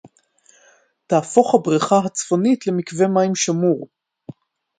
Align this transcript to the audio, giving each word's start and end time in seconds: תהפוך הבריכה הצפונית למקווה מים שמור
תהפוך 1.07 1.55
הבריכה 1.55 1.99
הצפונית 2.05 2.67
למקווה 2.67 3.07
מים 3.07 3.35
שמור 3.35 3.87